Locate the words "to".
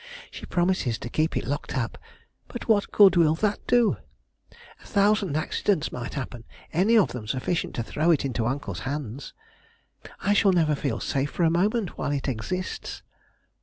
0.97-1.09, 7.75-7.83